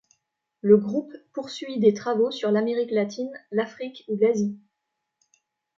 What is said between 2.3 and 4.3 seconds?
sur l’Amérique latine, l’Afrique ou